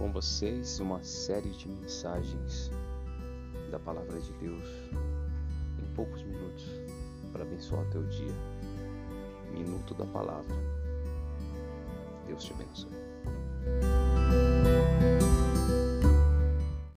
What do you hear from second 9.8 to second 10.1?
da